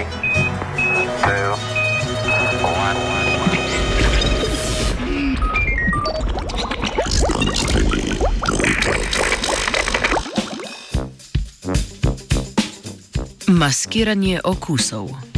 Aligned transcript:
Three, 0.00 1.06
two, 1.22 1.54
okusov. 14.42 15.29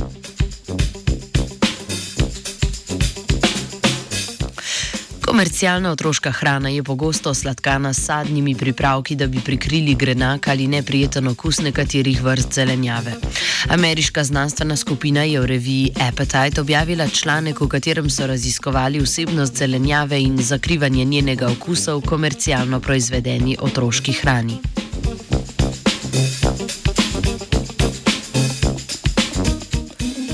Komercialna 5.33 5.91
otroška 5.91 6.30
hrana 6.30 6.69
je 6.69 6.83
pogosto 6.83 7.35
sladkana 7.35 7.93
s 7.93 8.05
sadnimi 8.05 8.55
pripravki, 8.55 9.15
da 9.17 9.27
bi 9.27 9.41
prikrili 9.41 9.95
grenak 9.95 10.48
ali 10.48 10.66
neprijeten 10.66 11.29
okus 11.29 11.61
nekaterih 11.61 12.23
vrst 12.23 12.53
zelenjave. 12.53 13.15
Ameriška 13.69 14.25
znanstvena 14.25 14.77
skupina 14.77 15.23
je 15.23 15.41
v 15.41 15.47
reviji 15.47 15.92
Appetite 16.09 16.61
objavila 16.61 17.09
članek, 17.09 17.61
v 17.61 17.69
katerem 17.69 18.11
so 18.11 18.27
raziskovali 18.27 19.01
vsebnost 19.01 19.56
zelenjave 19.56 20.20
in 20.20 20.37
zakrivanje 20.42 21.05
njenega 21.05 21.48
okusa 21.48 21.95
v 21.95 22.01
komercialno 22.01 22.80
proizvedeni 22.80 23.56
otroški 23.61 24.12
hrani. 24.12 24.61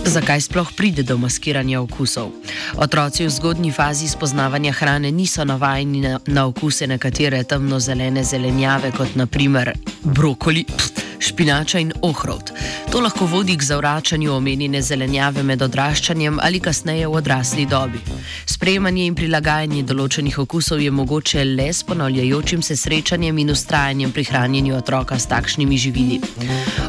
Zakaj 0.08 0.40
sploh 0.40 0.72
pride 0.72 1.02
do 1.04 1.18
maskiranja 1.20 1.82
okusov? 1.84 2.32
Otroci 2.80 3.26
v 3.26 3.30
zgodnji 3.30 3.72
fazi 3.72 4.08
spoznavanja 4.08 4.72
hrane 4.72 5.12
niso 5.12 5.44
navajeni 5.44 6.00
na, 6.00 6.20
na 6.26 6.46
okuse 6.48 6.86
nekatere 6.88 7.44
temno-zelene 7.44 8.24
zelenjave, 8.24 8.88
kot 8.96 9.12
naprimer 9.20 9.76
brokoli. 10.04 10.64
Pst, 10.64 11.07
špinača 11.18 11.78
in 11.78 11.92
ohrovt. 12.02 12.52
To 12.92 13.00
lahko 13.00 13.26
vodi 13.26 13.56
k 13.56 13.62
zavračanju 13.62 14.32
omenjene 14.32 14.82
zelenjave 14.82 15.42
med 15.42 15.62
odraščanjem 15.62 16.38
ali 16.42 16.60
kasneje 16.60 17.06
v 17.06 17.12
odrasli 17.12 17.66
dobi. 17.66 17.98
Sprejemanje 18.46 19.06
in 19.06 19.14
prilagajanje 19.14 19.82
določenih 19.82 20.38
okusov 20.38 20.80
je 20.80 20.90
mogoče 20.90 21.44
le 21.44 21.68
s 21.72 21.82
ponavljajočim 21.82 22.62
se 22.62 22.76
srečanjem 22.76 23.38
in 23.38 23.50
ustrajanjem 23.50 24.12
pri 24.12 24.24
hranjenju 24.24 24.76
otroka 24.76 25.18
s 25.18 25.26
takšnimi 25.26 25.78
živili. 25.78 26.20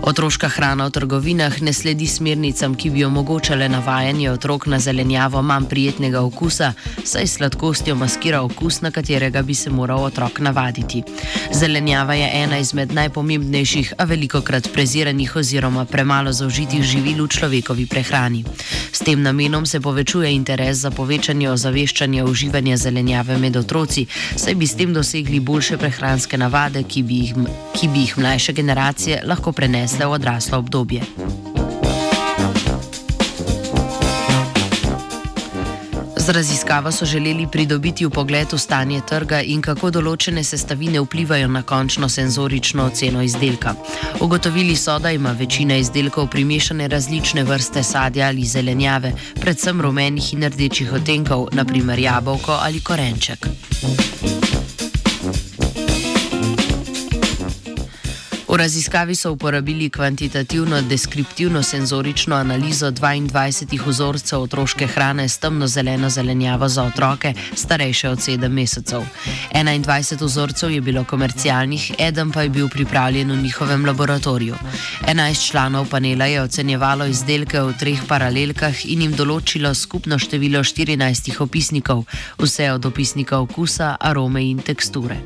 Otroška 0.01 0.47
hrana 0.49 0.85
v 0.87 0.91
trgovinah 0.91 1.61
ne 1.61 1.73
sledi 1.73 2.07
smernicam, 2.07 2.75
ki 2.75 2.89
bi 2.89 3.03
omogočale 3.05 3.69
navajanje 3.69 4.31
otrok 4.31 4.65
na 4.67 4.79
zelenjavo 4.79 5.41
manj 5.41 5.65
prijetnega 5.69 6.21
okusa, 6.21 6.73
saj 7.03 7.27
sladkostjo 7.27 7.95
maskira 7.95 8.41
okus, 8.41 8.81
na 8.81 8.91
katerega 8.91 9.41
bi 9.41 9.55
se 9.55 9.69
moral 9.69 10.03
otrok 10.03 10.39
navaditi. 10.39 11.03
Zelenjava 11.53 12.13
je 12.13 12.29
ena 12.43 12.57
izmed 12.57 12.93
najpomembnejših, 12.93 13.93
a 13.97 14.03
veliko 14.03 14.28
krat 14.29 14.69
preziranih 14.69 15.35
oziroma 15.35 15.85
premalo 15.89 16.29
zaužitih 16.29 16.85
živil 16.85 17.25
v 17.25 17.33
človekovi 17.33 17.85
prehrani. 17.89 18.45
S 18.93 19.01
tem 19.01 19.17
namenom 19.17 19.65
se 19.65 19.81
povečuje 19.81 20.29
interes 20.29 20.85
za 20.85 20.93
povečanje 20.93 21.49
ozaveščanja 21.49 22.25
uživanja 22.29 22.77
zelenjave 22.77 23.41
med 23.41 23.57
otroci, 23.57 24.05
saj 24.37 24.55
bi 24.55 24.69
s 24.69 24.77
tem 24.77 24.93
dosegli 24.93 25.41
boljše 25.41 25.81
prehranske 25.81 26.37
navade, 26.37 26.85
ki 26.85 27.03
bi 27.03 27.21
jih, 27.25 27.33
ki 27.73 27.89
bi 27.89 28.05
jih 28.05 28.17
mlajše 28.21 28.53
generacije 28.53 29.23
lahko 29.25 29.51
prenesle 29.51 30.05
v 30.05 30.21
odraslo 30.21 30.61
obdobje. 30.61 31.48
Raziskavo 36.31 36.91
so 36.91 37.05
želeli 37.05 37.47
pridobiti 37.51 38.05
v 38.05 38.09
stanje 38.57 39.01
trga 39.09 39.41
in 39.41 39.61
kako 39.61 39.89
določene 39.89 40.43
sestavine 40.43 41.01
vplivajo 41.01 41.47
na 41.47 41.61
končno 41.63 42.09
senzorično 42.09 42.85
oceno 42.85 43.21
izdelka. 43.21 43.73
Ugotovili 44.21 44.75
so, 44.75 44.99
da 44.99 45.11
ima 45.11 45.31
večina 45.31 45.75
izdelkov 45.77 46.27
primešane 46.27 46.87
različne 46.87 47.43
vrste 47.43 47.83
sadja 47.83 48.27
ali 48.27 48.45
zelenjave, 48.45 49.13
predvsem 49.41 49.81
rumenih 49.81 50.33
in 50.33 50.43
rdečih 50.43 50.93
odtenkov, 50.93 51.47
naprimer 51.51 51.99
jabolko 51.99 52.51
ali 52.51 52.79
korenček. 52.79 53.47
V 58.49 58.57
raziskavi 58.57 59.15
so 59.15 59.31
uporabili 59.31 59.89
kvantitativno-deskriptivno 59.89 61.61
senzorično 61.63 62.35
analizo 62.35 62.91
22 62.91 63.87
vzorcev 63.87 64.41
otroške 64.41 64.87
hrane 64.87 65.29
s 65.29 65.37
temno-zeleno 65.37 66.09
zelenjavo 66.09 66.69
za 66.69 66.83
otroke, 66.83 67.33
starejše 67.55 68.09
od 68.09 68.17
7 68.17 68.47
mesecev. 68.47 69.01
21 69.53 70.25
vzorcev 70.25 70.71
je 70.71 70.81
bilo 70.81 71.03
komercialnih, 71.03 71.91
eden 71.99 72.31
pa 72.31 72.41
je 72.41 72.49
bil 72.49 72.69
pripravljen 72.69 73.31
v 73.31 73.41
njihovem 73.41 73.85
laboratoriju. 73.85 74.55
11 75.07 75.49
članov 75.49 75.89
panela 75.89 76.25
je 76.25 76.41
ocenjevalo 76.41 77.05
izdelke 77.05 77.61
v 77.61 77.73
treh 77.79 77.99
paralelkah 78.07 78.85
in 78.85 79.01
jim 79.01 79.13
določilo 79.13 79.73
skupno 79.73 80.17
število 80.17 80.59
14 80.59 81.41
opisnikov, 81.41 82.05
vse 82.41 82.71
od 82.71 82.85
opisnika 82.85 83.37
okusa, 83.37 83.95
arome 83.99 84.49
in 84.49 84.57
teksture. 84.57 85.21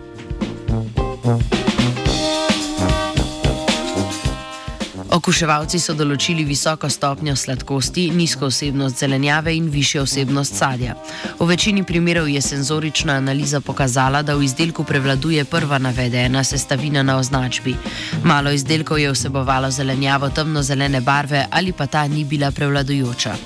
Okuševalci 5.13 5.77
so 5.77 5.93
določili 5.93 6.41
visoko 6.41 6.89
stopnjo 6.89 7.35
sladkosti, 7.37 8.07
nizko 8.17 8.47
vsebnost 8.49 9.03
zelenjave 9.03 9.53
in 9.53 9.67
višjo 9.69 10.07
vsebnost 10.07 10.57
sadja. 10.57 10.95
V 11.37 11.45
večini 11.51 11.83
primerov 11.85 12.31
je 12.31 12.41
senzorična 12.41 13.19
analiza 13.21 13.61
pokazala, 13.61 14.23
da 14.25 14.33
v 14.33 14.47
izdelku 14.47 14.83
prevladuje 14.89 15.45
prva 15.45 15.77
navedena 15.77 16.41
sestavina 16.43 17.05
na 17.05 17.19
označbi. 17.21 17.75
Malo 18.23 18.55
izdelkov 18.57 19.03
je 19.03 19.13
vsebovalo 19.13 19.69
zelenjavo 19.71 20.33
temno-zelene 20.33 21.01
barve 21.01 21.45
ali 21.51 21.77
pa 21.77 21.85
ta 21.85 22.07
ni 22.07 22.25
bila 22.25 22.51
prevladujoča. 22.51 23.37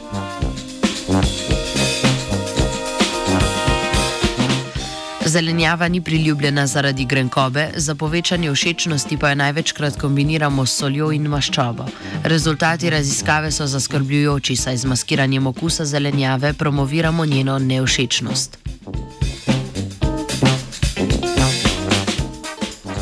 Zelenjava 5.28 5.88
ni 5.88 6.02
priljubljena 6.02 6.68
zaradi 6.68 7.06
grenkobe, 7.06 7.70
za 7.76 7.96
povečanje 7.96 8.54
všečnosti 8.54 9.18
pa 9.18 9.30
jo 9.30 9.36
največkrat 9.36 10.00
kombiniramo 10.00 10.66
s 10.66 10.78
soljo 10.78 11.12
in 11.12 11.28
maščobo. 11.28 11.86
Rezultati 12.24 12.90
raziskave 12.90 13.52
so 13.52 13.68
zaskrbljujoči, 13.68 14.56
saj 14.56 14.78
z 14.78 14.86
maskiranjem 14.86 15.48
okusa 15.48 15.86
zelenjave 15.86 16.54
promoviramo 16.54 17.26
njeno 17.26 17.60
nevšečnost. 17.60 18.58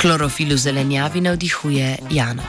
Klorofil 0.02 0.54
v 0.54 0.58
zelenjavi 0.58 1.22
navdihuje 1.22 1.98
Jano. 2.12 2.44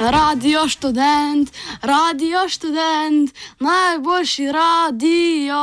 Radio 0.00 0.68
študent, 0.68 1.50
radio 1.82 2.48
študent, 2.48 3.30
najboljši 3.60 4.52
radio. 4.52 5.62